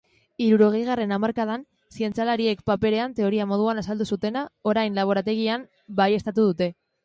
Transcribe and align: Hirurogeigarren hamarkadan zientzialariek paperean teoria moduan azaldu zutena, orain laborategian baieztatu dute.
Hirurogeigarren 0.43 1.11
hamarkadan 1.17 1.65
zientzialariek 1.97 2.65
paperean 2.71 3.15
teoria 3.21 3.47
moduan 3.53 3.83
azaldu 3.85 4.11
zutena, 4.17 4.45
orain 4.75 5.01
laborategian 5.03 5.71
baieztatu 6.05 6.53
dute. 6.53 6.75